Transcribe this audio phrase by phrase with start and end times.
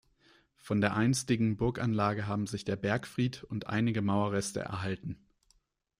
[0.57, 5.27] Von der einstigen Burganlage haben sich der Bergfried und einige Mauerreste erhalten.